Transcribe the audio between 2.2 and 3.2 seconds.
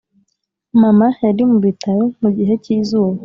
mu gihe cyizuba.